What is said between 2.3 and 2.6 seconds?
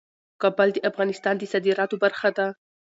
ده.